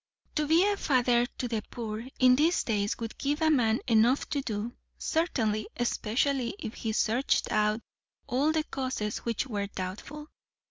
'""To 0.37 0.47
be 0.47 0.65
a 0.65 0.77
father 0.77 1.27
to 1.37 1.47
the 1.47 1.61
poor, 1.69 2.05
in 2.17 2.35
these 2.35 2.63
days, 2.63 2.97
would 2.97 3.19
give 3.19 3.39
a 3.39 3.51
man 3.51 3.81
enough 3.85 4.27
to 4.29 4.41
do, 4.41 4.73
certainly; 4.97 5.67
especially 5.77 6.55
if 6.57 6.73
he 6.73 6.91
searched 6.91 7.51
out 7.51 7.81
all 8.25 8.51
the 8.51 8.63
causes 8.63 9.19
which 9.19 9.45
were 9.45 9.67
doubtful. 9.67 10.31